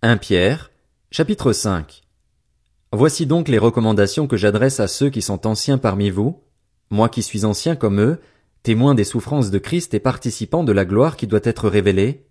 [0.00, 0.70] 1 Pierre,
[1.10, 2.02] chapitre 5
[2.92, 6.40] Voici donc les recommandations que j'adresse à ceux qui sont anciens parmi vous,
[6.88, 8.20] moi qui suis ancien comme eux,
[8.62, 12.28] témoin des souffrances de Christ et participant de la gloire qui doit être révélée.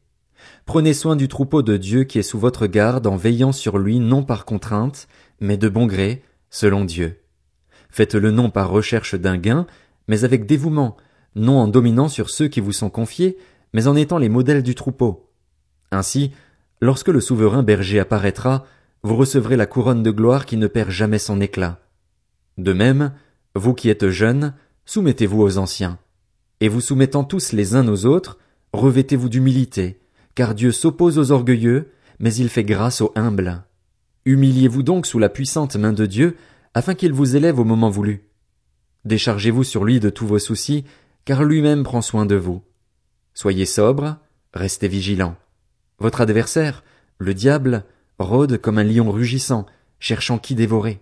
[0.65, 3.99] Prenez soin du troupeau de Dieu qui est sous votre garde en veillant sur lui
[3.99, 5.09] non par contrainte,
[5.41, 7.19] mais de bon gré, selon Dieu.
[7.89, 9.67] Faites-le non par recherche d'un gain,
[10.07, 10.95] mais avec dévouement,
[11.35, 13.37] non en dominant sur ceux qui vous sont confiés,
[13.73, 15.29] mais en étant les modèles du troupeau.
[15.91, 16.31] Ainsi,
[16.81, 18.65] lorsque le souverain berger apparaîtra,
[19.03, 21.79] vous recevrez la couronne de gloire qui ne perd jamais son éclat.
[22.57, 23.13] De même,
[23.55, 24.53] vous qui êtes jeunes,
[24.85, 25.99] soumettez-vous aux anciens.
[26.59, 28.37] Et vous soumettant tous les uns aux autres,
[28.73, 29.99] revêtez-vous d'humilité,
[30.35, 33.63] car Dieu s'oppose aux orgueilleux, mais il fait grâce aux humbles.
[34.25, 36.35] Humiliez-vous donc sous la puissante main de Dieu,
[36.73, 38.27] afin qu'il vous élève au moment voulu.
[39.05, 40.83] Déchargez-vous sur lui de tous vos soucis,
[41.25, 42.61] car lui-même prend soin de vous.
[43.33, 44.17] Soyez sobre,
[44.53, 45.37] restez vigilants.
[45.99, 46.83] Votre adversaire,
[47.17, 47.83] le diable,
[48.19, 49.65] rôde comme un lion rugissant,
[49.99, 51.01] cherchant qui dévorer.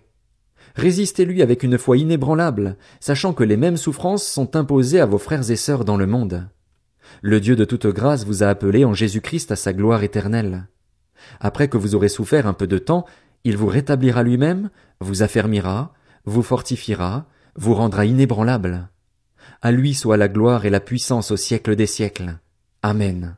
[0.74, 5.50] Résistez-lui avec une foi inébranlable, sachant que les mêmes souffrances sont imposées à vos frères
[5.50, 6.48] et sœurs dans le monde.
[7.22, 10.68] Le Dieu de toute grâce vous a appelé en Jésus-Christ à sa gloire éternelle.
[11.40, 13.06] Après que vous aurez souffert un peu de temps,
[13.44, 14.70] il vous rétablira lui-même,
[15.00, 18.88] vous affermira, vous fortifiera, vous rendra inébranlable.
[19.62, 22.38] À lui soit la gloire et la puissance au siècle des siècles.
[22.82, 23.36] Amen.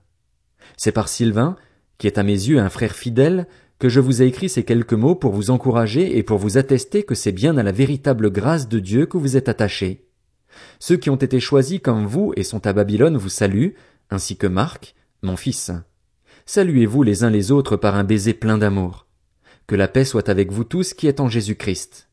[0.77, 1.57] C'est par Sylvain,
[1.99, 3.47] qui est à mes yeux un frère fidèle,
[3.79, 7.03] que je vous ai écrit ces quelques mots pour vous encourager et pour vous attester
[7.05, 10.09] que c'est bien à la véritable grâce de Dieu que vous êtes attachés.
[10.79, 13.75] Ceux qui ont été choisis comme vous et sont à Babylone vous saluent,
[14.11, 15.71] ainsi que Marc, mon fils.
[16.47, 19.07] Saluez-vous les uns les autres par un baiser plein d'amour.
[19.67, 22.08] Que la paix soit avec vous tous qui êtes en Jésus Christ.